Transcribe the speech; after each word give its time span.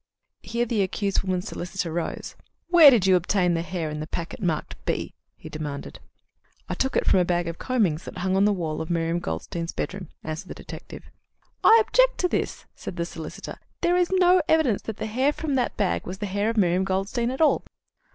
Here 0.41 0.65
the 0.65 0.81
accused 0.81 1.21
woman's 1.21 1.47
solicitor 1.47 1.93
rose. 1.93 2.35
"Where 2.69 2.89
did 2.89 3.05
you 3.05 3.15
obtain 3.15 3.53
the 3.53 3.61
hair 3.61 3.91
in 3.91 3.99
the 3.99 4.07
packet 4.07 4.41
marked 4.41 4.75
B?" 4.83 5.13
he 5.37 5.47
demanded. 5.47 5.99
"I 6.67 6.73
took 6.73 6.95
it 6.95 7.05
from 7.05 7.19
a 7.19 7.23
bag 7.23 7.47
of 7.47 7.59
combings 7.59 8.05
that 8.05 8.17
hung 8.17 8.35
on 8.35 8.45
the 8.45 8.51
wall 8.51 8.81
of 8.81 8.89
Miriam 8.89 9.19
Goldstein's 9.19 9.73
bedroom," 9.73 10.09
answered 10.23 10.47
the 10.47 10.55
detective. 10.55 11.05
"I 11.63 11.77
object 11.79 12.17
to 12.17 12.27
this," 12.27 12.65
said 12.73 12.95
the 12.95 13.05
solicitor. 13.05 13.59
"There 13.81 13.95
is 13.95 14.09
no 14.11 14.41
evidence 14.49 14.81
that 14.81 14.97
the 14.97 15.05
hair 15.05 15.31
from 15.31 15.53
that 15.53 15.77
bag 15.77 16.07
was 16.07 16.17
the 16.17 16.25
hair 16.25 16.49
of 16.49 16.57
Miriam 16.57 16.83
Goldstein 16.83 17.29
at 17.29 17.39
all." 17.39 17.63